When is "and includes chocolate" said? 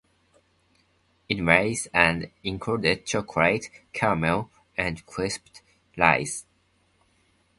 1.93-3.69